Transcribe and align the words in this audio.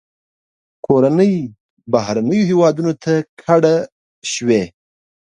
کورنۍ 0.85 1.33
بهرنیو 1.91 2.47
هیوادونو 2.51 2.93
ته 3.03 3.13
کډه 3.41 3.75
شوې. 4.31 4.63